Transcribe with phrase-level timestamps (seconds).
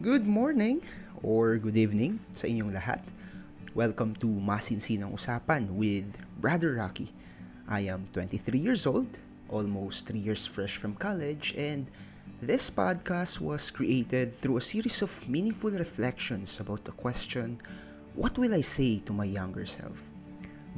[0.00, 0.80] Good morning
[1.20, 3.04] or good evening sa inyong lahat.
[3.76, 7.12] Welcome to Masinsinang Usapan with Brother Rocky.
[7.68, 9.20] I am 23 years old,
[9.52, 11.92] almost 3 years fresh from college, and
[12.40, 17.60] this podcast was created through a series of meaningful reflections about the question,
[18.16, 20.00] What will I say to my younger self?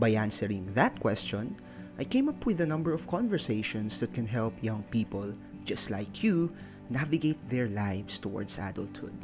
[0.03, 1.55] By answering that question,
[1.95, 5.31] I came up with a number of conversations that can help young people,
[5.63, 6.51] just like you,
[6.91, 9.15] navigate their lives towards adulthood.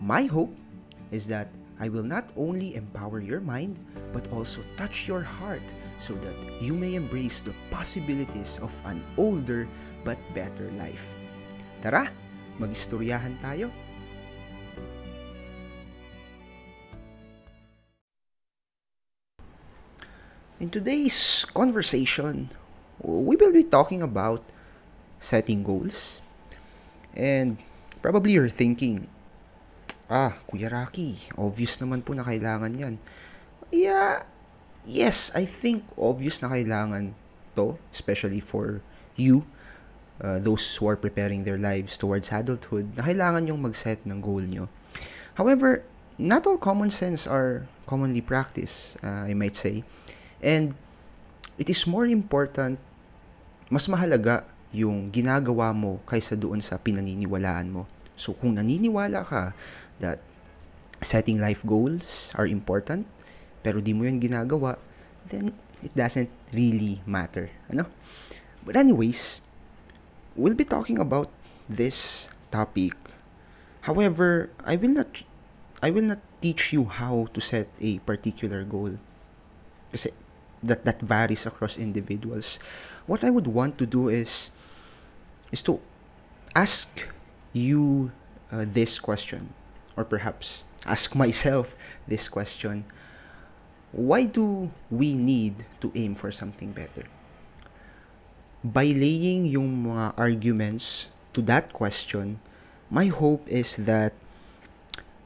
[0.00, 0.54] My hope
[1.10, 3.78] is that I will not only empower your mind,
[4.12, 9.66] but also touch your heart so that you may embrace the possibilities of an older
[10.04, 11.14] but better life.
[11.82, 12.10] Tara,
[12.62, 13.74] magistoryahan tayo!
[20.62, 22.48] In today's conversation,
[23.02, 24.40] we will be talking about
[25.18, 26.23] setting goals.
[27.14, 27.58] And
[28.02, 29.06] probably you're thinking,
[30.10, 32.94] ah, Kuya Rocky, obvious naman po na kailangan yan.
[33.70, 34.26] Yeah,
[34.84, 37.14] yes, I think obvious na kailangan
[37.54, 38.82] to, especially for
[39.14, 39.46] you,
[40.20, 44.42] uh, those who are preparing their lives towards adulthood, na kailangan yung mag-set ng goal
[44.42, 44.68] nyo.
[45.34, 45.82] However,
[46.18, 49.82] not all common sense are commonly practiced, uh, I might say.
[50.42, 50.74] And
[51.58, 52.78] it is more important,
[53.70, 57.86] mas mahalaga yung ginagawa mo kaysa doon sa pinaniniwalaan mo.
[58.18, 59.54] So kung naniniwala ka
[60.02, 60.18] that
[60.98, 63.06] setting life goals are important,
[63.62, 64.74] pero di mo yun ginagawa,
[65.30, 67.54] then it doesn't really matter.
[67.70, 67.86] Ano?
[68.66, 69.38] But anyways,
[70.34, 71.30] we'll be talking about
[71.70, 72.98] this topic.
[73.86, 75.22] However, I will not
[75.84, 78.98] I will not teach you how to set a particular goal.
[79.94, 80.10] Kasi
[80.64, 82.58] that that varies across individuals.
[83.04, 84.48] What I would want to do is
[85.52, 85.80] is to
[86.54, 86.88] ask
[87.52, 88.12] you
[88.52, 89.52] uh, this question
[89.96, 91.76] or perhaps ask myself
[92.06, 92.84] this question.
[93.92, 97.06] Why do we need to aim for something better?
[98.64, 102.40] By laying yung mga arguments to that question,
[102.90, 104.14] my hope is that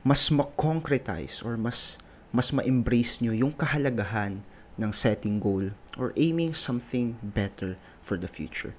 [0.05, 1.97] mas ma-concretize or mas
[2.33, 4.45] mas ma-embrace nyo yung kahalagahan
[4.77, 8.77] ng setting goal or aiming something better for the future.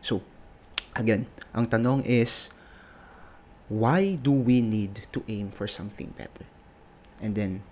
[0.00, 0.22] So,
[0.96, 2.50] again, ang tanong is,
[3.68, 6.48] why do we need to aim for something better?
[7.20, 7.62] And then,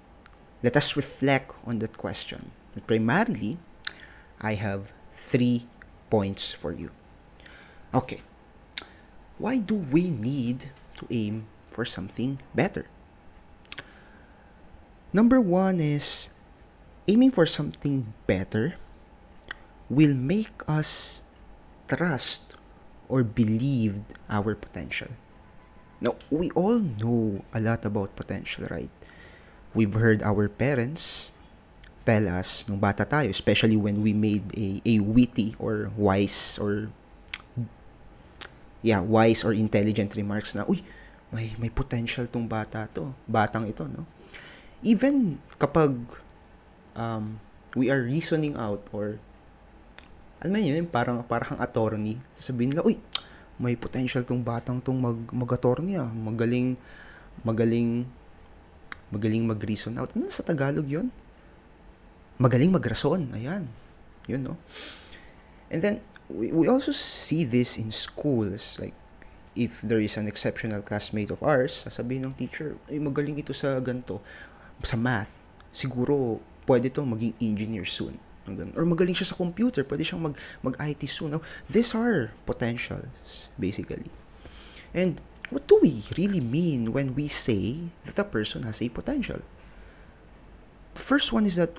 [0.62, 2.50] let us reflect on that question.
[2.72, 3.58] But Primarily,
[4.40, 5.66] I have three
[6.08, 6.90] points for you.
[7.92, 8.20] Okay.
[9.38, 12.86] Why do we need to aim for something better?
[15.12, 16.30] Number one is
[17.06, 18.74] aiming for something better
[19.90, 21.22] will make us
[21.86, 22.53] trust
[23.08, 25.08] or believe our potential.
[26.00, 28.90] Now, we all know a lot about potential, right?
[29.72, 31.32] We've heard our parents
[32.04, 36.92] tell us nung bata tayo, especially when we made a, a witty or wise or
[38.84, 40.84] yeah, wise or intelligent remarks na, uy,
[41.32, 44.04] may, may potential tong bata to, batang ito, no?
[44.84, 45.96] Even kapag
[46.92, 47.40] um,
[47.72, 49.16] we are reasoning out or
[50.44, 52.20] alam mo yun, parang, parang attorney.
[52.36, 53.00] Sabihin nila, uy,
[53.56, 56.12] may potential tong batang tong mag, mag-attorney ah.
[56.12, 56.76] Magaling,
[57.40, 58.04] magaling,
[59.08, 60.12] magaling mag-reason out.
[60.12, 61.08] Ano sa Tagalog yun?
[62.36, 63.32] Magaling mag-rason.
[63.32, 63.72] Ayan.
[64.28, 64.60] Yun, no?
[65.72, 68.76] And then, we, we also see this in schools.
[68.76, 68.92] Like,
[69.56, 73.80] if there is an exceptional classmate of ours, sasabihin ng teacher, ay, magaling ito sa
[73.80, 74.20] ganto
[74.84, 75.40] sa math.
[75.72, 78.20] Siguro, pwede to maging engineer soon.
[78.76, 81.32] Or magaling siya sa computer, pwede siyang mag, mag-IT soon.
[81.38, 84.08] Now, these are potentials, basically.
[84.92, 89.40] And what do we really mean when we say that a person has a potential?
[90.94, 91.74] The first one is that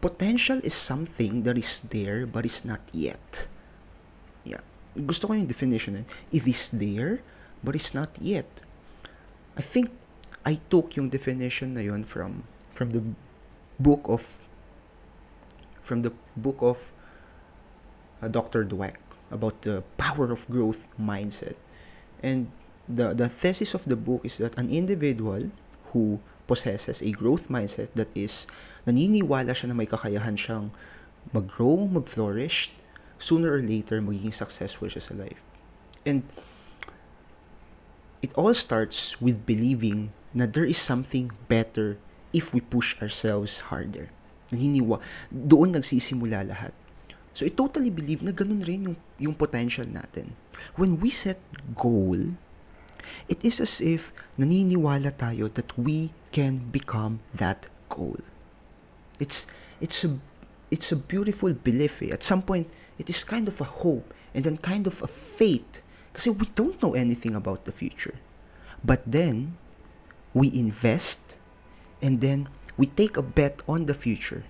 [0.00, 3.48] potential is something that is there but is not yet.
[4.44, 4.60] Yeah.
[4.94, 6.04] Gusto ko yung definition.
[6.04, 6.06] Eh.
[6.32, 7.22] It is there
[7.62, 8.48] but it's not yet.
[9.56, 9.90] I think
[10.44, 13.02] I took yung definition na yun from from the
[13.80, 14.45] book of
[15.86, 16.90] from the book of
[18.18, 18.66] uh, Dr.
[18.66, 18.98] Dweck
[19.30, 21.54] about the power of growth mindset.
[22.26, 22.50] And
[22.90, 25.54] the the thesis of the book is that an individual
[25.94, 26.18] who
[26.50, 28.50] possesses a growth mindset that is
[28.82, 30.74] naniniwala siya na may kakayahan siyang
[31.30, 32.74] mag-grow, mag-flourish,
[33.18, 35.42] sooner or later magiging successful siya sa life.
[36.02, 36.26] And
[38.22, 41.98] it all starts with believing na there is something better
[42.34, 44.10] if we push ourselves harder.
[44.54, 46.72] Naniniwa, doon nagsisimula lahat.
[47.36, 50.32] So I totally believe na ganun rin yung, yung potential natin.
[50.80, 51.36] When we set
[51.76, 52.38] goal,
[53.28, 54.10] it is as if
[54.40, 58.16] naniniwala tayo that we can become that goal.
[59.20, 59.44] It's
[59.80, 60.16] it's a
[60.72, 62.00] it's a beautiful belief.
[62.00, 62.12] Eh.
[62.12, 65.84] At some point, it is kind of a hope and then kind of a faith
[66.16, 68.16] kasi we don't know anything about the future.
[68.80, 69.60] But then
[70.32, 71.36] we invest
[72.00, 74.44] and then we take a bet on the future.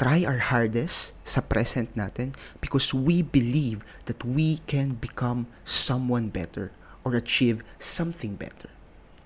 [0.00, 6.72] Try our hardest sa present natin because we believe that we can become someone better
[7.04, 8.72] or achieve something better.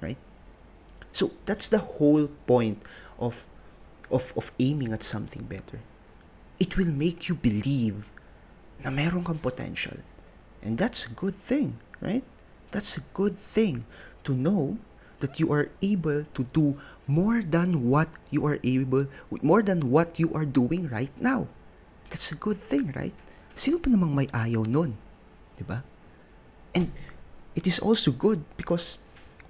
[0.02, 0.18] Right?
[1.14, 2.82] So that's the whole point
[3.22, 3.46] of
[4.10, 5.78] of of aiming at something better.
[6.58, 8.10] It will make you believe
[8.82, 10.02] na meron kang potential.
[10.58, 12.24] And that's a good thing, right?
[12.74, 13.86] That's a good thing
[14.24, 14.78] to know
[15.20, 19.06] that you are able to do more than what you are able,
[19.42, 21.46] more than what you are doing right now.
[22.10, 23.14] That's a good thing, right?
[23.54, 24.96] Sino pa namang may ayaw nun?
[24.96, 25.54] ba?
[25.56, 25.78] Diba?
[26.74, 26.90] And
[27.54, 28.98] it is also good because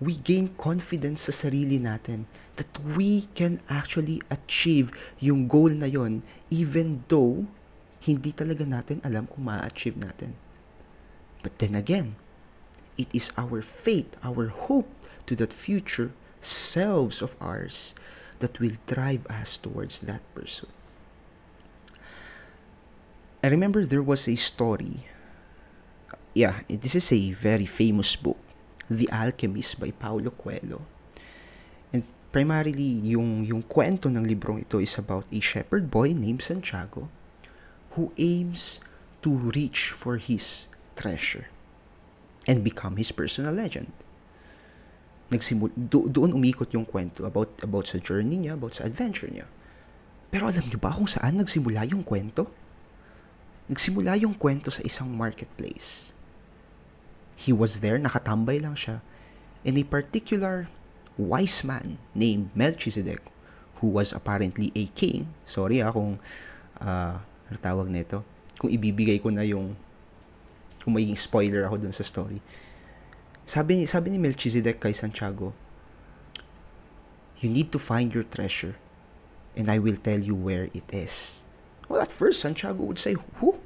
[0.02, 2.28] we gain confidence sa sarili natin
[2.60, 6.20] that we can actually achieve yung goal na yon
[6.52, 7.48] even though
[8.04, 10.36] hindi talaga natin alam kung ma-achieve natin.
[11.40, 12.20] But then again,
[13.00, 14.88] it is our faith, our hope
[15.24, 16.12] to that future
[16.44, 17.94] selves of ours
[18.40, 20.70] that will drive us towards that pursuit.
[23.42, 25.04] I remember there was a story.
[26.32, 28.40] Yeah, this is a very famous book,
[28.88, 30.80] The Alchemist by Paulo Coelho.
[31.92, 37.08] And primarily, yung, yung kwento ng librong ito is about a shepherd boy named Santiago
[37.94, 38.80] who aims
[39.22, 41.46] to reach for his treasure
[42.48, 43.92] and become his personal legend.
[45.32, 49.48] Nagsimul do, doon umikot yung kwento about about sa journey niya, about sa adventure niya.
[50.28, 52.50] Pero alam niyo ba kung saan nagsimula yung kwento?
[53.70, 56.12] Nagsimula yung kwento sa isang marketplace.
[57.38, 59.00] He was there, nakatambay lang siya,
[59.64, 60.68] and a particular
[61.16, 63.22] wise man named Melchizedek,
[63.78, 65.30] who was apparently a king.
[65.46, 66.18] Sorry ah kung
[66.82, 68.26] uh, ano tawag nito?
[68.58, 69.78] Kung ibibigay ko na yung
[70.84, 72.44] kung magiging spoiler ako dun sa story.
[73.44, 75.52] Sabi, sabi ni Melchizedek kay Santiago,
[77.44, 78.80] You need to find your treasure
[79.56, 81.44] and I will tell you where it is.
[81.88, 83.60] Well, at first, Santiago would say, Who?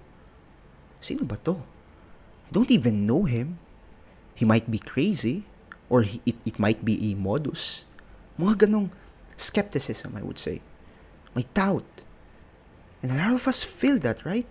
[1.00, 1.62] Sino ba to?
[2.48, 3.58] I don't even know him.
[4.34, 5.44] He might be crazy
[5.88, 7.84] or he, it, it might be a modus.
[8.38, 8.90] Mga ganong
[9.36, 10.60] skepticism, I would say.
[11.34, 12.02] May doubt.
[13.02, 14.46] And a lot of us feel that, right?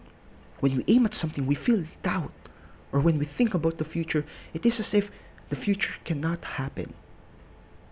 [0.60, 2.32] When we aim at something, we feel doubt.
[2.92, 5.12] Or when we think about the future, it is as if
[5.50, 6.94] the future cannot happen.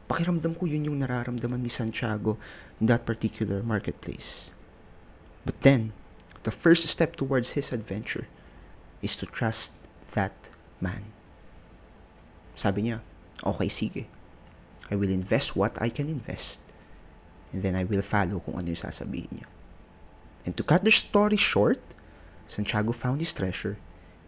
[0.07, 2.37] Pakiramdam ko yun yung nararamdaman ni Santiago
[2.79, 4.51] in that particular marketplace.
[5.45, 5.93] But then,
[6.43, 8.27] the first step towards his adventure
[9.01, 9.73] is to trust
[10.13, 10.49] that
[10.79, 11.09] man.
[12.55, 13.01] Sabi niya,
[13.43, 14.05] okay, sige.
[14.89, 16.61] I will invest what I can invest.
[17.51, 19.47] And then I will follow kung ano yung sasabihin niya.
[20.45, 21.81] And to cut the story short,
[22.45, 23.81] Santiago found his treasure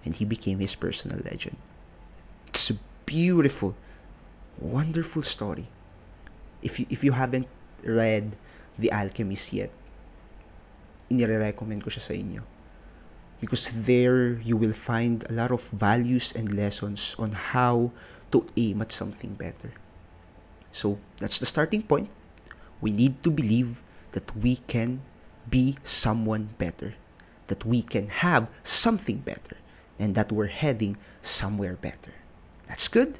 [0.07, 1.59] and he became his personal legend.
[2.47, 3.75] It's a beautiful,
[4.55, 5.67] wonderful story.
[6.63, 7.51] If you, if you haven't
[7.83, 8.39] read
[8.79, 9.69] The Alchemist yet,
[11.11, 12.47] inire-recommend ko siya sa inyo.
[13.43, 17.91] Because there you will find a lot of values and lessons on how
[18.31, 19.75] to aim at something better.
[20.71, 22.07] So that's the starting point.
[22.79, 23.83] We need to believe
[24.15, 25.03] that we can
[25.51, 26.95] be someone better,
[27.47, 29.57] that we can have something better,
[29.99, 32.13] and that we're heading somewhere better.
[32.67, 33.19] That's good?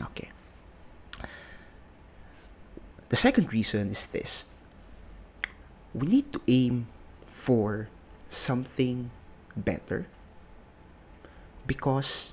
[0.00, 0.30] Okay.
[3.08, 4.48] The second reason is this
[5.94, 6.86] we need to aim
[7.26, 7.88] for
[8.28, 9.10] something
[9.54, 10.06] better
[11.66, 12.32] because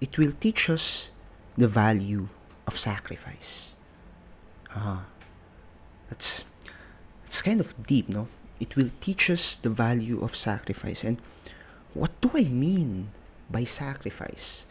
[0.00, 1.10] it will teach us
[1.56, 2.28] the value
[2.66, 3.76] of sacrifice.
[4.74, 5.04] Ah,
[6.08, 6.44] that's
[7.22, 8.28] that's kind of deep, no?
[8.60, 11.20] It will teach us the value of sacrifice and
[11.94, 13.14] what do I mean
[13.48, 14.66] by sacrifice?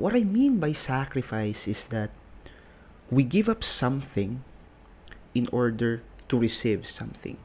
[0.00, 2.10] What I mean by sacrifice is that
[3.12, 4.42] we give up something
[5.36, 7.36] in order to receive something.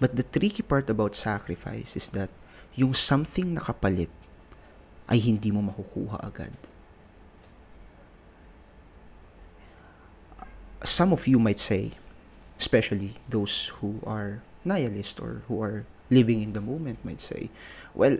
[0.00, 2.32] But the tricky part about sacrifice is that
[2.72, 4.08] yung something na kapalit
[5.08, 6.56] ay hindi mo makukuha agad.
[10.84, 11.98] Some of you might say,
[12.56, 17.50] especially those who are nihilist or who are living in the moment might say,
[17.94, 18.18] well,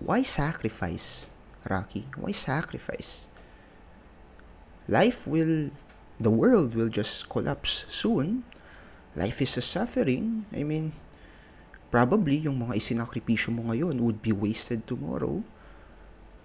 [0.00, 1.30] why sacrifice,
[1.68, 2.06] Rocky?
[2.16, 3.28] Why sacrifice?
[4.88, 5.70] Life will,
[6.20, 8.44] the world will just collapse soon.
[9.16, 10.44] Life is a suffering.
[10.52, 10.92] I mean,
[11.90, 15.42] probably yung mga isinakripisyo mo ngayon would be wasted tomorrow.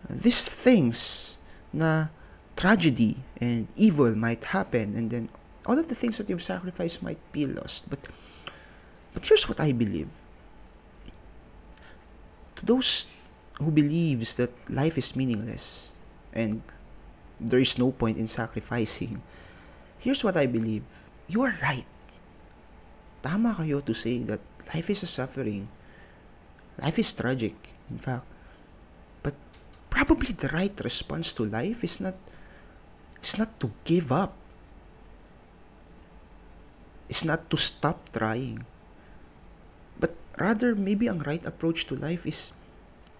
[0.07, 1.39] These things
[1.73, 2.09] na
[2.59, 5.29] tragedy and evil might happen and then
[5.65, 7.99] all of the things that you've sacrificed might be lost but
[9.13, 10.11] but here's what i believe
[12.59, 13.07] to those
[13.63, 15.95] who believes that life is meaningless
[16.35, 16.61] and
[17.39, 19.23] there is no point in sacrificing
[19.99, 20.83] here's what i believe.
[21.29, 21.85] You are right.
[23.21, 24.41] Tama kayo to say that
[24.73, 25.69] life is a suffering.
[26.81, 27.53] Life is tragic
[27.91, 28.25] in fact.
[29.21, 29.37] But
[29.93, 32.17] probably the right response to life is not
[33.21, 34.33] is not to give up.
[37.11, 38.65] Is not to stop trying
[40.39, 42.55] rather maybe ang right approach to life is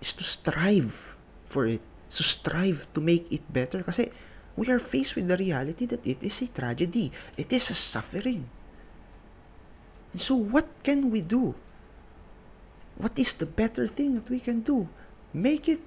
[0.01, 1.83] is to strive for it.
[2.09, 3.83] To strive to make it better.
[3.85, 4.09] Kasi
[4.57, 7.13] we are faced with the reality that it is a tragedy.
[7.37, 8.49] It is a suffering.
[10.11, 11.53] And so what can we do?
[12.97, 14.89] What is the better thing that we can do?
[15.31, 15.85] Make it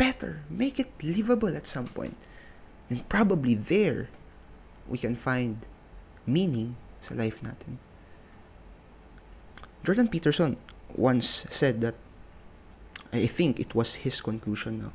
[0.00, 0.40] better.
[0.48, 2.16] Make it livable at some point.
[2.88, 4.08] And probably there
[4.88, 5.68] we can find
[6.26, 7.78] meaning sa life natin
[9.84, 10.56] Jordan Peterson
[10.94, 11.94] once said that
[13.12, 14.92] I think it was his conclusion now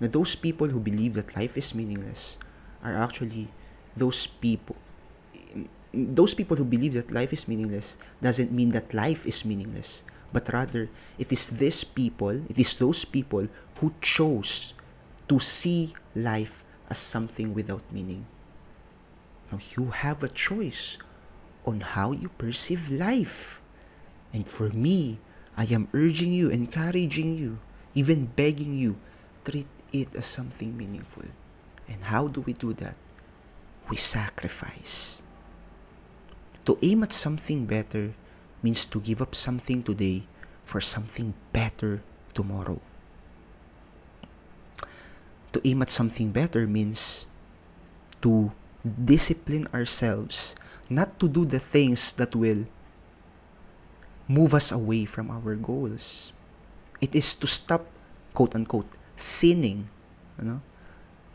[0.00, 2.38] that those people who believe that life is meaningless
[2.82, 3.48] are actually
[3.96, 4.76] those people
[5.94, 10.50] those people who believe that life is meaningless doesn't mean that life is meaningless but
[10.52, 13.46] rather it is these people it is those people
[13.78, 14.74] who chose
[15.28, 18.26] to see life as something without meaning.
[19.50, 20.98] Now you have a choice
[21.64, 23.60] on how you perceive life
[24.34, 25.22] and for me,
[25.56, 27.62] I am urging you, encouraging you,
[27.94, 28.98] even begging you,
[29.46, 31.30] treat it as something meaningful.
[31.86, 32.98] And how do we do that?
[33.88, 35.22] We sacrifice.
[36.66, 38.18] To aim at something better
[38.60, 40.26] means to give up something today
[40.64, 42.02] for something better
[42.34, 42.80] tomorrow.
[45.52, 47.30] To aim at something better means
[48.22, 48.50] to
[48.82, 50.56] discipline ourselves
[50.90, 52.66] not to do the things that will
[54.28, 56.32] move us away from our goals.
[57.00, 57.86] It is to stop,
[58.32, 59.88] quote unquote, sinning.
[60.40, 60.60] Know?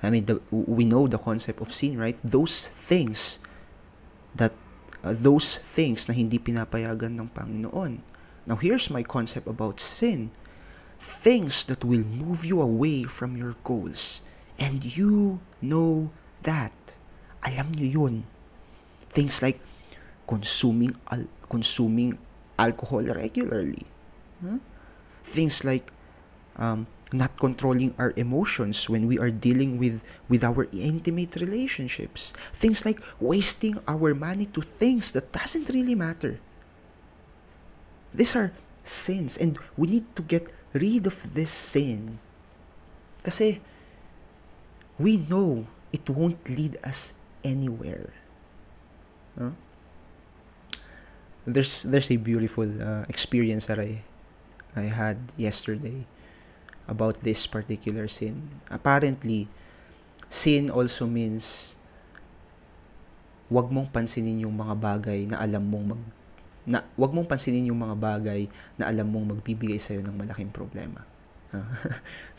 [0.02, 2.18] I mean, the, we know the concept of sin, right?
[2.24, 3.40] Those things
[4.36, 4.54] that,
[5.04, 8.00] uh, those things na hindi pinapayagan ng Panginoon.
[8.48, 10.32] Now, here's my concept about sin.
[11.00, 14.24] Things that will move you away from your goals.
[14.58, 16.12] And you know
[16.44, 16.74] that.
[17.44, 18.16] Alam nyo yun.
[19.12, 19.60] Things like
[20.28, 22.20] consuming al- consuming
[22.60, 23.88] alcohol regularly.
[24.44, 24.60] Huh?
[25.24, 25.88] Things like
[26.60, 32.36] um, not controlling our emotions when we are dealing with with our intimate relationships.
[32.54, 36.38] Things like wasting our money to things that doesn't really matter.
[38.14, 38.52] These are
[38.84, 42.20] sins and we need to get rid of this sin.
[43.24, 43.62] Kasi
[45.00, 48.14] we know it won't lead us anywhere.
[49.38, 49.56] Huh?
[51.48, 54.04] There's there's a beautiful uh, experience that I
[54.76, 56.06] I had yesterday
[56.90, 58.50] about this particular sin.
[58.70, 59.46] Apparently,
[60.28, 61.78] sin also means
[63.50, 66.02] wag mong pansinin yung mga bagay na alam mong mag
[66.70, 68.46] na wag mong pansinin yung mga bagay
[68.78, 71.02] na alam mong magbibigay sa iyo ng malaking problema.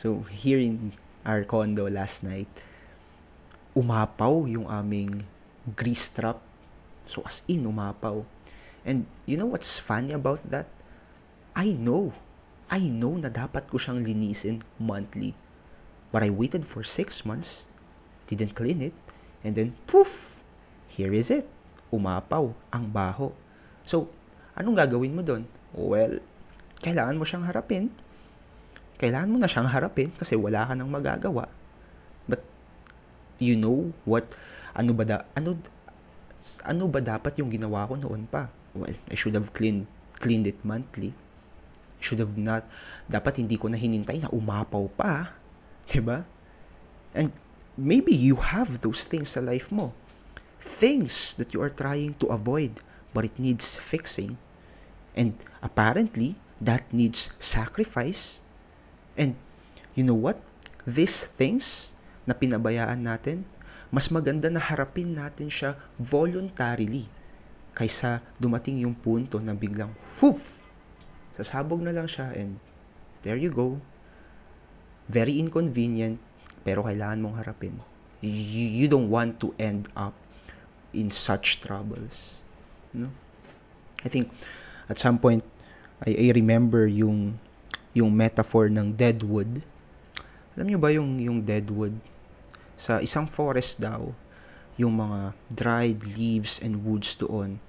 [0.00, 0.94] so here in
[1.26, 2.46] our condo last night,
[3.74, 5.26] umapaw yung aming
[5.74, 6.38] grease trap.
[7.10, 8.22] So as in umapaw
[8.84, 10.68] And you know what's funny about that?
[11.52, 12.16] I know.
[12.70, 15.34] I know na dapat ko siyang linisin monthly.
[16.10, 17.66] But I waited for six months,
[18.26, 18.96] didn't clean it,
[19.42, 20.42] and then poof!
[20.90, 21.46] Here is it.
[21.94, 23.30] Umapaw ang baho.
[23.86, 24.10] So,
[24.58, 25.46] anong gagawin mo doon?
[25.70, 26.18] Well,
[26.82, 27.94] kailangan mo siyang harapin.
[28.98, 31.46] Kailangan mo na siyang harapin kasi wala ka nang magagawa.
[32.26, 32.42] But,
[33.38, 34.30] you know what,
[34.74, 35.58] ano ba da, ano,
[36.66, 38.50] ano ba dapat yung ginawa ko noon pa?
[38.74, 39.86] Well, I should have cleaned,
[40.18, 41.14] cleaned it monthly.
[42.00, 42.64] Should have not,
[43.10, 45.36] dapat hindi ko na hinintay na umapaw pa.
[45.90, 46.24] Diba?
[47.12, 47.34] And
[47.76, 49.92] maybe you have those things sa life mo.
[50.60, 52.80] Things that you are trying to avoid,
[53.12, 54.38] but it needs fixing.
[55.16, 58.40] And apparently, that needs sacrifice.
[59.18, 59.34] And
[59.96, 60.38] you know what?
[60.86, 63.44] These things na pinabayaan natin,
[63.90, 67.10] mas maganda na harapin natin siya voluntarily
[67.72, 70.66] kaysa dumating yung punto na biglang, foof!
[71.36, 72.60] Sasabog na lang siya and
[73.24, 73.80] there you go.
[75.10, 76.20] Very inconvenient,
[76.62, 77.78] pero kailangan mong harapin.
[78.20, 80.12] You, you don't want to end up
[80.92, 82.44] in such troubles.
[82.92, 83.08] No?
[84.04, 84.28] I think
[84.90, 85.42] at some point,
[86.04, 87.40] I, I remember yung
[87.90, 89.64] yung metaphor ng dead wood.
[90.54, 91.96] Alam niyo ba yung yung dead wood?
[92.80, 94.16] sa isang forest daw,
[94.80, 97.60] yung mga dried leaves and woods doon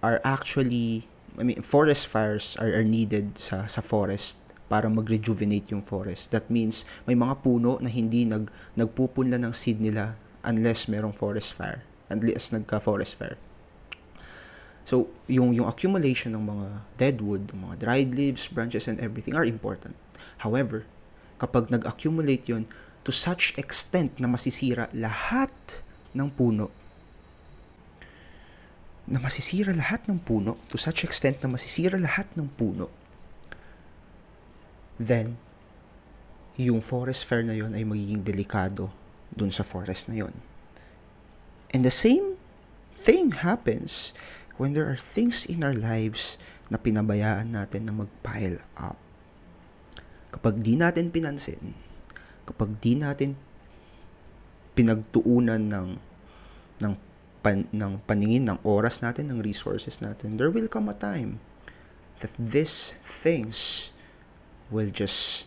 [0.00, 1.04] are actually
[1.36, 6.34] I mean forest fires are, are needed sa sa forest para mag-rejuvenate yung forest.
[6.34, 11.54] That means may mga puno na hindi nag nagpupunla ng seed nila unless merong forest
[11.54, 11.86] fire.
[12.10, 13.38] Unless nagka forest fire.
[14.86, 16.66] So, yung yung accumulation ng mga
[16.98, 19.98] dead wood, ng mga dried leaves, branches and everything are important.
[20.46, 20.86] However,
[21.42, 22.70] kapag nag-accumulate yon
[23.06, 25.54] to such extent na masisira lahat
[26.10, 26.74] ng puno,
[29.06, 32.90] na masisira lahat ng puno, to such extent na masisira lahat ng puno,
[34.98, 35.38] then,
[36.58, 38.90] yung forest fire na yon ay magiging delikado
[39.30, 40.34] dun sa forest na yon.
[41.70, 42.34] And the same
[42.98, 44.18] thing happens
[44.58, 46.42] when there are things in our lives
[46.74, 48.98] na pinabayaan natin na mag-pile up.
[50.34, 51.85] Kapag di natin pinansin,
[52.46, 53.34] kapag di natin
[54.78, 55.88] pinagtuunan ng
[56.80, 56.92] ng
[57.42, 61.42] pan, ng paningin ng oras natin ng resources natin there will come a time
[62.20, 63.90] that these things
[64.70, 65.46] will just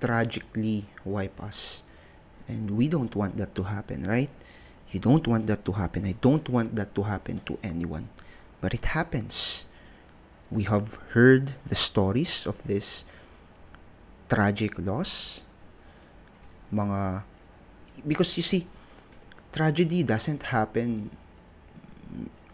[0.00, 1.86] tragically wipe us.
[2.50, 4.30] And we don't want that to happen right?
[4.90, 6.04] You don't want that to happen.
[6.04, 8.10] I don't want that to happen to anyone.
[8.60, 9.64] But it happens.
[10.50, 13.06] We have heard the stories of this
[14.28, 15.42] tragic loss
[16.72, 17.22] mga
[18.06, 18.66] because you see
[19.52, 21.10] tragedy doesn't happen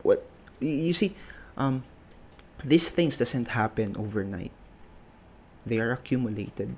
[0.02, 0.26] what
[0.60, 1.14] you see
[1.56, 1.82] um
[2.64, 4.50] these things doesn't happen overnight.
[5.64, 6.74] They are accumulated.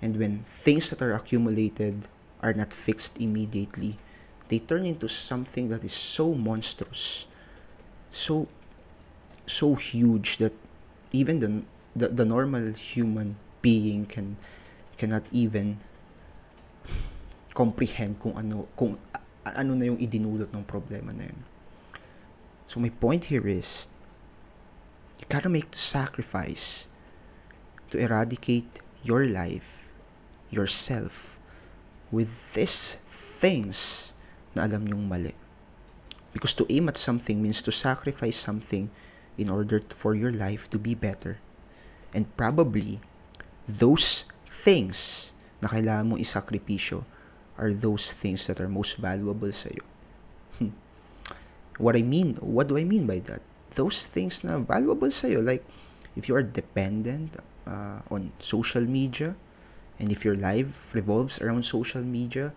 [0.00, 2.08] And when things that are accumulated
[2.40, 3.98] are not fixed immediately
[4.50, 7.26] they turn into something that is so monstrous
[8.10, 8.48] so
[9.46, 10.52] so huge that
[11.12, 11.62] even the
[11.94, 14.36] the, the normal human being can
[14.98, 15.78] cannot even
[17.60, 18.96] comprehend kung ano kung
[19.44, 21.40] ano na yung idinulot ng problema na yun.
[22.64, 23.92] So my point here is
[25.20, 26.88] you gotta make the sacrifice
[27.92, 29.92] to eradicate your life,
[30.48, 31.36] yourself,
[32.08, 34.12] with these things
[34.56, 35.36] na alam nyong mali.
[36.32, 38.88] Because to aim at something means to sacrifice something
[39.36, 41.42] in order for your life to be better.
[42.14, 43.02] And probably,
[43.66, 47.02] those things na kailangan mong isakripisyo
[47.60, 49.84] are those things that are most valuable sa iyo.
[50.56, 50.72] Hmm.
[51.76, 53.44] what I mean, what do I mean by that?
[53.76, 55.62] Those things na valuable sa iyo, like
[56.16, 57.36] if you are dependent
[57.68, 59.36] uh, on social media,
[60.00, 62.56] and if your life revolves around social media,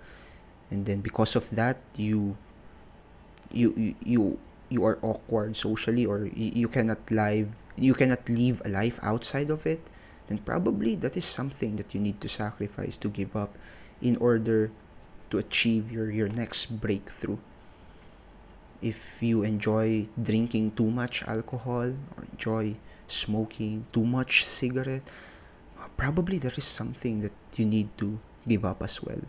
[0.72, 2.40] and then because of that you
[3.52, 4.40] you you
[4.74, 9.70] you, are awkward socially or you cannot live you cannot live a life outside of
[9.70, 9.86] it
[10.28, 13.54] then probably that is something that you need to sacrifice to give up
[14.02, 14.72] in order
[15.34, 17.42] to achieve your, your next breakthrough.
[18.86, 22.78] If you enjoy drinking too much alcohol or enjoy
[23.10, 25.10] smoking too much cigarette,
[25.82, 29.26] uh, probably there is something that you need to give up as well.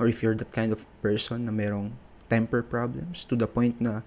[0.00, 1.92] Or if you're that kind of person na merong
[2.32, 4.00] temper problems to the point na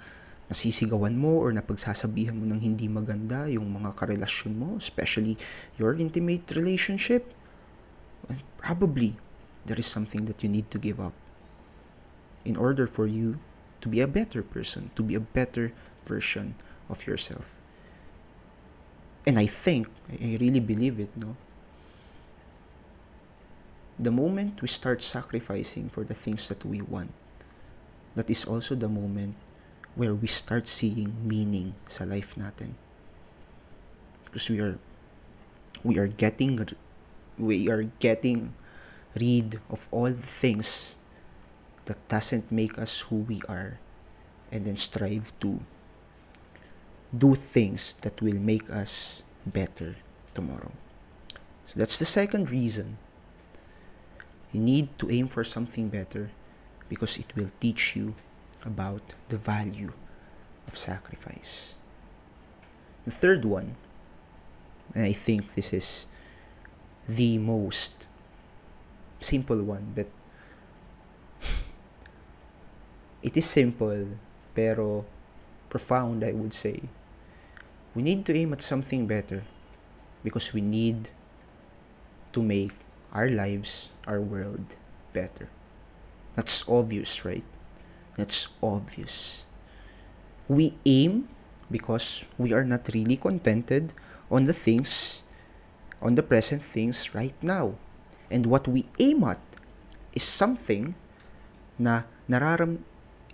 [0.49, 5.37] nasisigawan mo or napagsasabihan mo ng hindi maganda yung mga karelasyon mo, especially
[5.77, 7.29] your intimate relationship,
[8.57, 9.13] probably
[9.65, 11.13] there is something that you need to give up
[12.43, 13.39] in order for you
[13.81, 15.73] to be a better person, to be a better
[16.05, 16.55] version
[16.89, 17.55] of yourself.
[19.25, 21.35] And I think, I really believe it, no?
[23.97, 27.11] The moment we start sacrificing for the things that we want,
[28.13, 29.35] that is also the moment
[29.95, 32.75] where we start seeing meaning sa life natin.
[34.25, 34.77] Because we are
[35.83, 36.59] we are getting
[37.39, 38.51] we are getting
[39.15, 40.97] rid of all the things
[41.85, 43.79] that doesn't make us who we are
[44.51, 45.59] and then strive to
[47.15, 49.95] do things that will make us better
[50.33, 50.71] tomorrow.
[51.65, 52.97] So that's the second reason.
[54.51, 56.31] You need to aim for something better
[56.89, 58.15] because it will teach you
[58.63, 59.93] about the value
[60.67, 61.75] of sacrifice.
[63.05, 63.75] The third one,
[64.93, 66.07] and I think this is
[67.07, 68.07] the most
[69.25, 70.07] simple one but
[73.23, 74.05] it is simple
[74.53, 75.05] pero
[75.69, 76.79] profound I would say.
[77.93, 79.43] We need to aim at something better
[80.23, 81.11] because we need
[82.31, 82.71] to make
[83.11, 84.79] our lives our world
[85.11, 85.51] better.
[86.35, 87.43] That's obvious right?
[88.15, 89.45] That's obvious.
[90.47, 91.27] We aim
[91.71, 93.91] because we are not really contented
[94.31, 95.23] on the things
[96.01, 97.75] on the present things right now
[98.35, 99.39] And what we aim at
[100.11, 100.91] is something
[101.79, 102.83] na nararam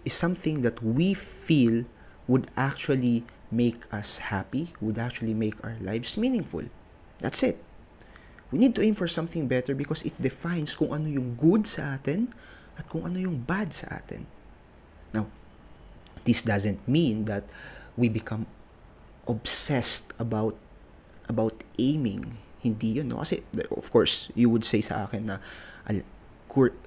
[0.05, 1.89] is something that we feel
[2.29, 6.69] would actually make us happy, would actually make our lives meaningful.
[7.17, 7.57] That's it.
[8.53, 11.97] We need to aim for something better because it defines kung ano yung good sa
[11.97, 12.29] atin
[12.77, 14.29] at kung ano yung bad sa atin.
[15.17, 15.25] Now,
[16.29, 17.49] this doesn't mean that
[17.97, 18.45] we become
[19.25, 20.53] obsessed about
[21.25, 22.37] about aiming.
[22.61, 23.25] Hindi yun, no?
[23.25, 23.41] Kasi,
[23.73, 25.37] of course, you would say sa akin na,
[25.89, 26.05] al,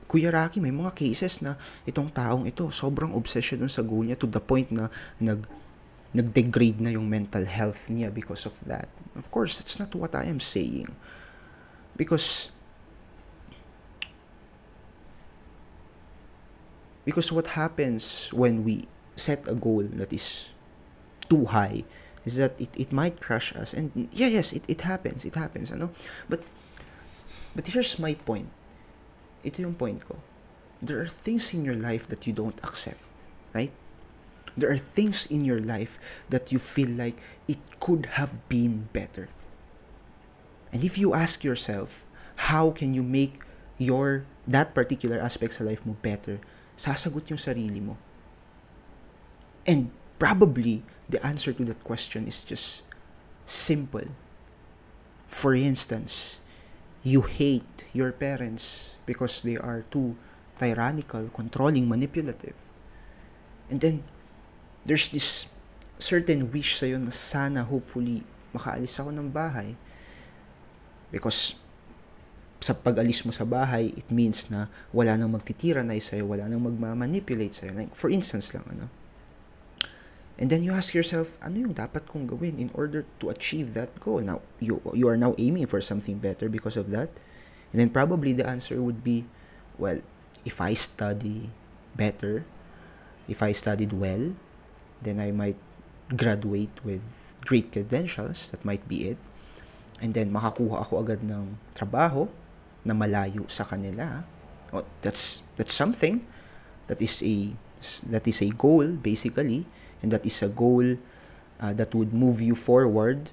[0.04, 1.56] Kuya Rocky, may mga cases na
[1.88, 5.48] itong taong ito, sobrang obsession dun sa goal niya to the point na nag,
[6.14, 8.86] nag-degrade na yung mental health niya because of that.
[9.16, 10.92] Of course, that's not what I am saying.
[11.96, 12.54] Because
[17.04, 20.50] because what happens when we set a goal that is
[21.28, 21.84] too high
[22.24, 23.72] is that it, it might crush us.
[23.72, 25.24] And yeah yes it, it happens.
[25.24, 25.90] It happens ano?
[26.28, 26.42] But
[27.54, 28.50] but here's my point.
[29.44, 30.18] Ito yung point ko.
[30.82, 33.00] There are things in your life that you don't accept
[33.54, 33.70] right?
[34.58, 35.96] There are things in your life
[36.28, 37.16] that you feel like
[37.48, 39.30] it could have been better.
[40.74, 42.04] And if you ask yourself
[42.50, 43.46] how can you make
[43.78, 46.42] your that particular aspect sa life mo better?
[46.76, 47.96] Sasagot yung sarili mo.
[49.64, 52.84] And probably the answer to that question is just
[53.44, 54.08] simple.
[55.28, 56.40] For instance,
[57.02, 60.16] you hate your parents because they are too
[60.58, 62.56] tyrannical, controlling, manipulative.
[63.68, 64.04] And then,
[64.84, 65.46] there's this
[65.98, 68.24] certain wish sa'yo na sana, hopefully,
[68.56, 69.76] makaalis ako ng bahay.
[71.12, 71.54] Because
[72.64, 76.64] sa pag-alis mo sa bahay, it means na wala nang magtitira na sa'yo, wala nang
[76.64, 77.76] magmamanipulate sa'yo.
[77.76, 78.88] Like, for instance lang, ano,
[80.34, 83.94] And then you ask yourself, ano yung dapat kong gawin in order to achieve that
[84.02, 84.18] goal?
[84.18, 87.10] Now, you, you are now aiming for something better because of that.
[87.70, 89.26] And then probably the answer would be,
[89.78, 90.02] well,
[90.44, 91.50] if I study
[91.94, 92.44] better,
[93.30, 94.34] if I studied well,
[95.02, 95.58] then I might
[96.10, 97.02] graduate with
[97.46, 98.50] great credentials.
[98.50, 99.18] That might be it.
[100.02, 102.26] And then makakuha ako agad ng trabaho
[102.82, 104.26] na malayo sa kanila.
[104.74, 106.26] Oh, that's that's something.
[106.90, 107.54] That is a
[108.10, 109.64] that is a goal basically
[110.04, 111.00] and that is a goal
[111.64, 113.32] uh, that would move you forward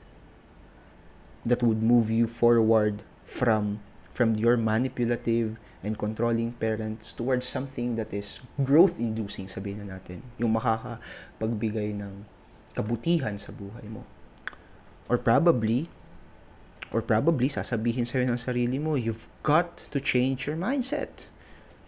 [1.43, 8.13] that would move you forward from from your manipulative and controlling parents towards something that
[8.13, 10.21] is growth inducing sabihin na natin.
[10.37, 12.27] Yung makakapagbigay ng
[12.77, 14.05] kabutihan sa buhay mo.
[15.09, 15.89] Or probably
[16.91, 21.30] or probably sasabihin sa'yo ng sarili mo you've got to change your mindset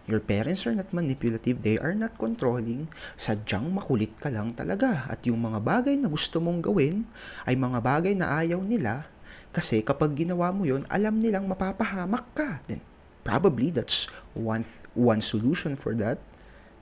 [0.03, 2.91] Your parents are not manipulative, they are not controlling.
[3.15, 5.07] Sadyang makulit ka lang talaga.
[5.07, 7.07] At yung mga bagay na gusto mong gawin
[7.47, 9.07] ay mga bagay na ayaw nila
[9.55, 12.59] kasi kapag ginawa mo yon alam nilang mapapahamak ka.
[12.67, 12.83] Then
[13.23, 16.19] probably that's one one solution for that.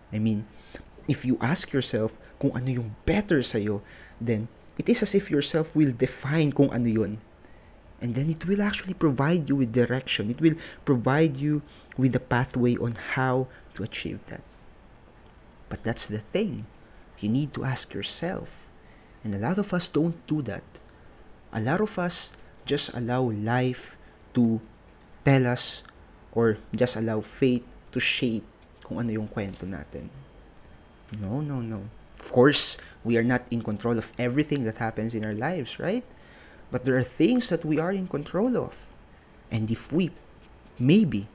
[0.10, 0.50] I mean,
[1.06, 3.86] if you ask yourself kung ano yung better sa'yo,
[4.18, 4.50] then
[4.82, 7.22] it is as if yourself will define kung ano yun
[8.02, 10.32] and then it will actually provide you with direction.
[10.32, 11.62] It will provide you
[11.96, 14.42] with a pathway on how to achieve that.
[15.70, 16.66] But that's the thing.
[17.20, 18.68] You need to ask yourself.
[19.24, 20.66] And a lot of us don't do that.
[21.54, 22.34] A lot of us
[22.66, 23.96] just allow life
[24.34, 24.60] to
[25.24, 25.84] tell us
[26.34, 28.44] or just allow fate to shape
[28.82, 30.10] kung ano yung kwento natin.
[31.22, 31.86] No no no.
[32.18, 36.08] Of course we are not in control of everything that happens in our lives right
[36.72, 38.88] But there are things that we are in control of.
[39.52, 40.12] And if we,
[40.80, 41.28] maybe,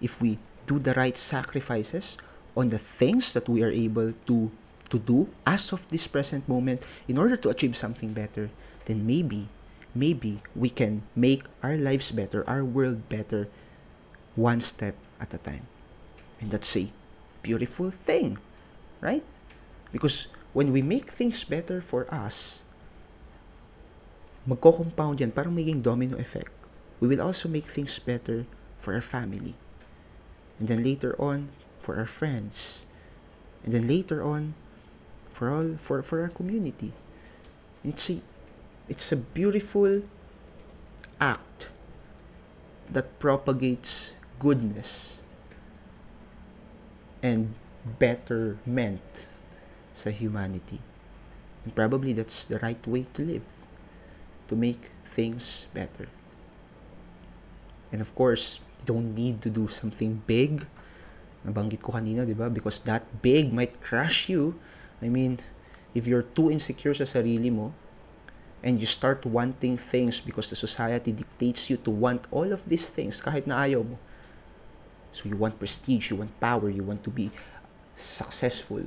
[0.00, 2.16] if we do the right sacrifices
[2.56, 4.50] on the things that we are able to
[4.88, 8.50] to do as of this present moment in order to achieve something better,
[8.84, 9.48] then maybe,
[9.94, 13.48] maybe we can make our lives better, our world better,
[14.34, 15.66] one step at a time.
[16.40, 16.90] And that's a
[17.42, 18.38] beautiful thing,
[19.00, 19.24] right?
[19.92, 22.62] Because when we make things better for us,
[24.46, 26.50] magko-compound yan, parang maging domino effect.
[27.02, 28.46] We will also make things better
[28.80, 29.58] for our family.
[30.58, 32.86] And then later on, for our friends.
[33.62, 34.54] And then later on,
[35.36, 36.96] for all for, for our community.
[37.84, 38.24] It's a
[38.88, 40.00] it's a beautiful
[41.20, 41.68] act
[42.88, 45.20] that propagates goodness
[47.22, 47.52] and
[47.84, 49.26] betterment
[49.92, 50.80] sa humanity.
[51.68, 53.46] And probably that's the right way to live.
[54.48, 56.08] To make things better.
[57.92, 60.66] And of course, you don't need to do something big.
[61.46, 62.50] Nabanggit ko kanina, di ba?
[62.50, 64.58] Because that big might crush you.
[65.00, 65.38] I mean,
[65.94, 67.72] if you're too insecure sa sarili mo,
[68.66, 72.88] and you start wanting things because the society dictates you to want all of these
[72.90, 73.94] things kahit na ayaw mo.
[75.14, 77.30] So you want prestige, you want power, you want to be
[77.94, 78.84] successful,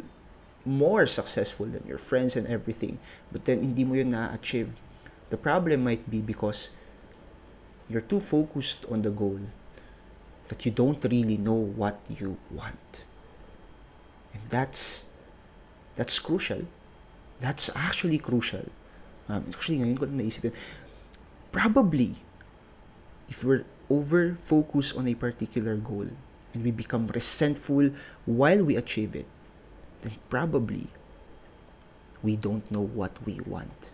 [0.67, 2.99] more successful than your friends and everything.
[3.31, 4.75] But then hindi mo yun na-achieve.
[5.29, 6.69] The problem might be because
[7.89, 9.39] you're too focused on the goal
[10.49, 13.05] that you don't really know what you want.
[14.33, 15.05] And that's
[15.95, 16.65] that's crucial.
[17.39, 18.65] That's actually crucial.
[19.29, 20.55] Um, actually, ngayon ko naisip yun.
[21.53, 22.17] Probably,
[23.29, 26.09] if we're over-focused on a particular goal
[26.53, 27.89] and we become resentful
[28.25, 29.25] while we achieve it,
[30.01, 30.89] then probably
[32.21, 33.91] we don't know what we want.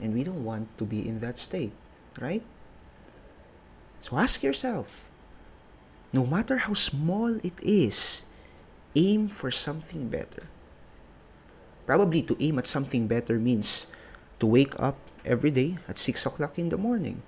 [0.00, 1.72] And we don't want to be in that state,
[2.20, 2.42] right?
[4.00, 5.04] So ask yourself,
[6.12, 8.24] no matter how small it is,
[8.96, 10.48] aim for something better.
[11.86, 13.86] Probably to aim at something better means
[14.38, 17.22] to wake up every day at 6 o'clock in the morning.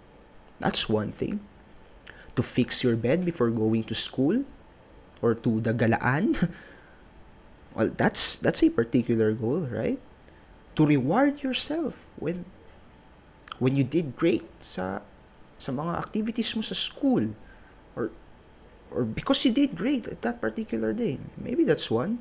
[0.60, 1.40] That's one thing.
[2.36, 4.44] To fix your bed before going to school
[5.20, 6.34] or to the galaan.
[7.74, 10.00] well, that's that's a particular goal, right?
[10.76, 12.46] To reward yourself when
[13.62, 15.06] when you did great sa
[15.54, 17.30] sa mga activities mo sa school
[17.94, 18.10] or
[18.90, 21.22] or because you did great at that particular day.
[21.38, 22.18] Maybe that's one.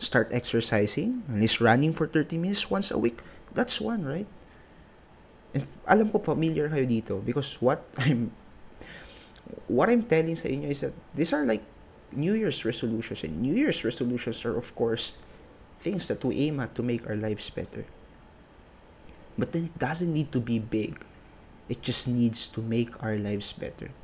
[0.00, 3.20] Start exercising, at least running for 30 minutes once a week.
[3.52, 4.30] That's one, right?
[5.52, 8.32] And alam ko familiar kayo dito because what I'm
[9.68, 11.60] what I'm telling sa inyo is that these are like
[12.16, 15.20] New Year's resolutions and New Year's resolutions are of course
[15.84, 17.84] things that we aim at to make our lives better.
[19.38, 20.98] But then it doesn't need to be big.
[21.70, 23.94] It just needs to make our lives better.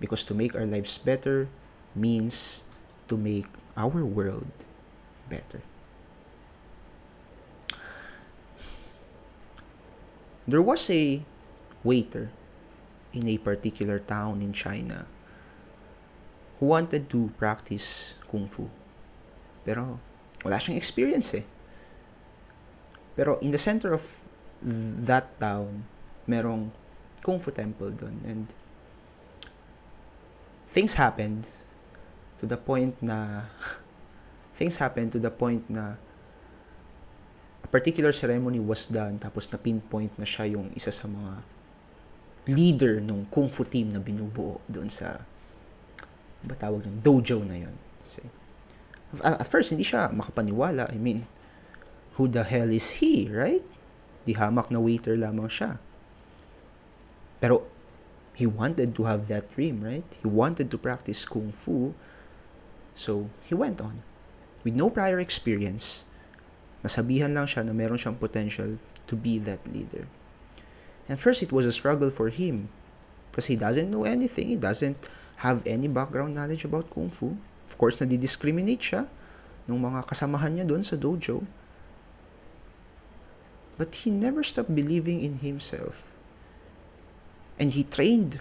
[0.00, 1.46] Because to make our lives better
[1.94, 2.64] means
[3.06, 3.46] to make
[3.78, 4.50] our world
[5.30, 5.62] better.
[10.48, 11.22] There was a
[11.82, 12.30] waiter
[13.12, 15.06] in a particular town in China
[16.58, 18.70] who wanted to practice kung fu.
[19.64, 19.98] Pero
[20.44, 21.46] wala siyang experience eh.
[23.16, 24.04] Pero in the center of
[25.06, 25.86] that town,
[26.26, 26.74] merong
[27.22, 28.50] kung fu temple doon and
[30.66, 31.50] things happened
[32.38, 33.50] to the point na
[34.58, 35.98] things happened to the point na
[37.62, 41.42] a particular ceremony was done tapos na pinpoint na siya yung isa sa mga
[42.46, 45.18] leader ng kung fu team na binubuo doon sa
[46.46, 47.74] ba tawag ng dojo na yon.
[49.18, 50.94] At first, hindi siya makapaniwala.
[50.94, 51.26] I mean,
[52.14, 53.66] who the hell is he, right?
[54.26, 55.78] Di hamak na waiter lamang siya.
[57.38, 57.62] Pero,
[58.34, 60.04] he wanted to have that dream, right?
[60.20, 61.96] He wanted to practice kung fu.
[62.92, 64.02] So, he went on.
[64.66, 66.04] With no prior experience,
[66.82, 70.10] nasabihan lang siya na meron siyang potential to be that leader.
[71.06, 72.68] And first, it was a struggle for him
[73.30, 74.50] because he doesn't know anything.
[74.50, 74.98] He doesn't
[75.46, 77.36] have any background knowledge about Kung Fu.
[77.68, 79.02] Of course, nadi-discriminate siya
[79.68, 81.44] ng mga kasamahan niya doon sa dojo.
[83.78, 86.10] But he never stopped believing in himself.
[87.58, 88.40] And he trained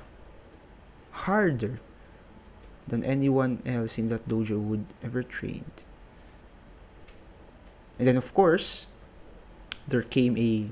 [1.23, 1.79] harder
[2.87, 5.65] than anyone else in that dojo would ever train.
[7.97, 8.87] And then of course,
[9.87, 10.69] there came a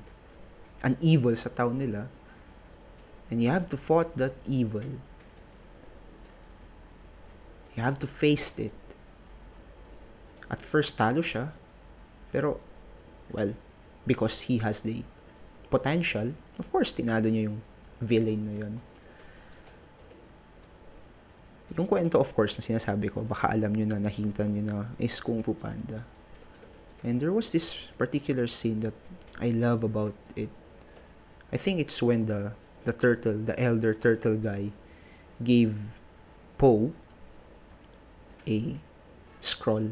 [0.84, 2.08] an evil sa town nila.
[3.32, 4.84] And you have to fight that evil
[7.76, 8.74] You have to face it.
[10.50, 11.50] At first, talo siya.
[12.32, 12.62] Pero,
[13.32, 13.58] well,
[14.06, 15.04] because he has the
[15.70, 17.60] potential, of course, tinalo niya yung
[18.02, 18.74] villain na yun.
[21.74, 25.18] Yung kwento, of course, na sinasabi ko, baka alam nyo na, nahinta nyo na, is
[25.18, 26.06] Kung Fu Panda.
[27.02, 28.94] And there was this particular scene that
[29.42, 30.54] I love about it.
[31.52, 32.54] I think it's when the
[32.86, 34.72] the turtle, the elder turtle guy,
[35.44, 35.76] gave
[36.58, 36.94] Po
[38.48, 38.78] a
[39.42, 39.92] scroll.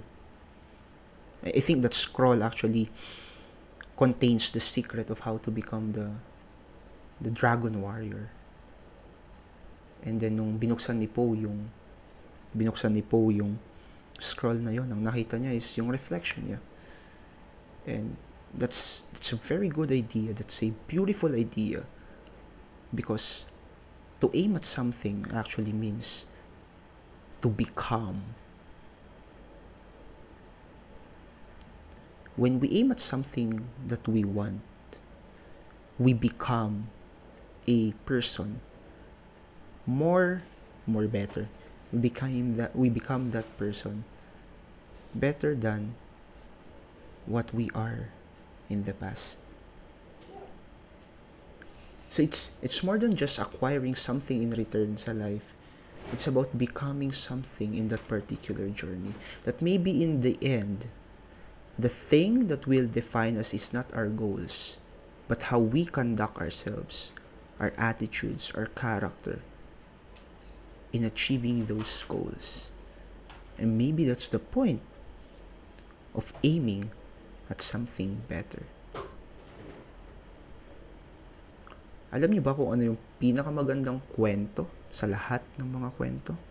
[1.43, 2.89] I think that scroll actually
[4.01, 6.09] contains the secret of how to become the
[7.21, 8.33] the dragon warrior.
[10.01, 11.69] And then nung binuksan ni Poe yung
[12.57, 13.61] binuksan ni Poe yung
[14.17, 16.59] scroll na yon, ang nakita niya is yung reflection niya.
[17.85, 18.17] And
[18.57, 20.33] that's that's a very good idea.
[20.33, 21.85] That's a beautiful idea.
[22.89, 23.45] Because
[24.17, 26.25] to aim at something actually means
[27.45, 28.33] to become
[32.35, 34.61] when we aim at something that we want,
[35.99, 36.89] we become
[37.67, 38.61] a person
[39.85, 40.43] more
[40.87, 41.49] more better.
[41.91, 44.03] We become that we become that person
[45.13, 45.95] better than
[47.25, 48.09] what we are
[48.69, 49.39] in the past.
[52.09, 55.53] So it's it's more than just acquiring something in return sa life.
[56.11, 59.13] It's about becoming something in that particular journey.
[59.43, 60.87] That maybe in the end,
[61.77, 64.79] the thing that will define us is not our goals,
[65.27, 67.13] but how we conduct ourselves,
[67.59, 69.39] our attitudes, our character
[70.91, 72.71] in achieving those goals.
[73.57, 74.81] And maybe that's the point
[76.15, 76.91] of aiming
[77.49, 78.67] at something better.
[82.11, 86.50] Alam niyo ba kung ano yung pinakamagandang kwento sa lahat ng mga kwento?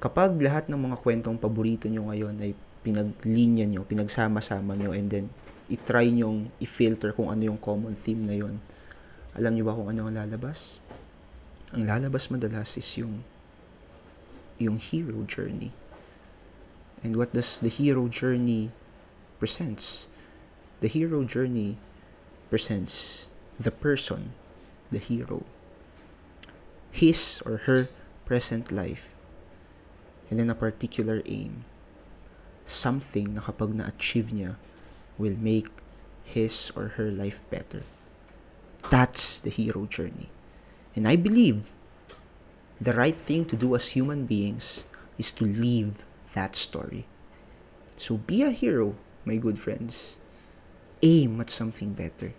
[0.00, 5.26] Kapag lahat ng mga kwentong paborito nyo ngayon ay pinaglinya nyo, pinagsama-sama nyo, and then
[5.68, 8.64] itry nyong i-filter kung ano yung common theme na yon.
[9.36, 10.80] Alam niyo ba kung ano ang lalabas?
[11.76, 13.22] Ang lalabas madalas is yung
[14.56, 15.70] yung hero journey.
[17.04, 18.72] And what does the hero journey
[19.36, 20.08] presents?
[20.80, 21.76] The hero journey
[22.48, 23.28] presents
[23.60, 24.32] the person,
[24.88, 25.44] the hero,
[26.88, 27.88] his or her
[28.24, 29.12] present life,
[30.30, 31.66] and then a particular aim,
[32.64, 34.54] something na kapag na-achieve niya
[35.18, 35.68] will make
[36.22, 37.82] his or her life better.
[38.88, 40.30] That's the hero journey.
[40.94, 41.74] And I believe
[42.80, 44.86] the right thing to do as human beings
[45.18, 47.04] is to live that story.
[47.98, 48.94] So be a hero,
[49.26, 50.18] my good friends.
[51.02, 52.32] Aim at something better.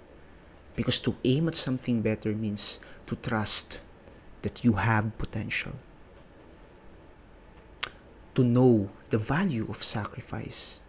[0.76, 3.80] Because to aim at something better means to trust
[4.42, 5.74] that you have potential.
[8.36, 10.84] To know the value of sacrifice.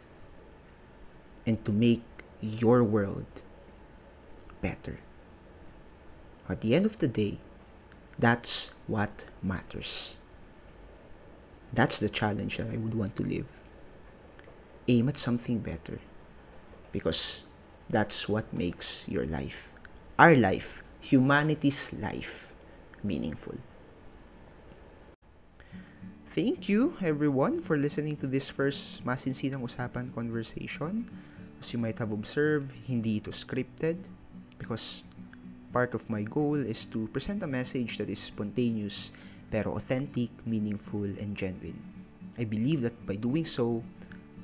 [1.46, 2.02] And to make
[2.40, 3.42] your world
[4.60, 5.00] better.
[6.48, 7.38] At the end of the day,
[8.18, 10.18] that's what matters.
[11.72, 13.46] That's the challenge that I would want to live.
[14.86, 15.98] Aim at something better.
[16.92, 17.42] Because
[17.88, 19.72] that's what makes your life,
[20.18, 22.52] our life, humanity's life,
[23.02, 23.56] meaningful.
[26.32, 31.04] Thank you, everyone, for listening to this first masinsinang usapan conversation.
[31.60, 34.08] As you might have observed, hindi ito scripted
[34.56, 35.04] because
[35.76, 39.12] part of my goal is to present a message that is spontaneous
[39.52, 41.76] pero authentic, meaningful, and genuine.
[42.40, 43.84] I believe that by doing so,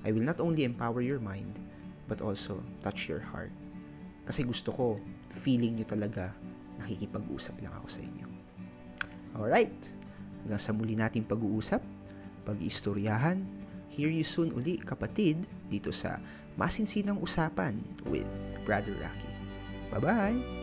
[0.04, 1.56] I will not only empower your mind,
[2.04, 3.56] but also touch your heart.
[4.28, 5.00] Kasi gusto ko,
[5.32, 6.36] feeling nyo talaga
[6.84, 8.28] nakikipag-usap lang ako sa inyo.
[9.40, 9.88] Alright,
[10.42, 11.80] hanggang sa muli nating pag-uusap,
[12.44, 13.40] pag-istoryahan,
[13.92, 16.20] hear you soon uli kapatid dito sa
[16.58, 17.78] Masinsinang Usapan
[18.10, 18.26] with
[18.66, 19.32] Brother Rocky.
[19.94, 20.57] Bye-bye!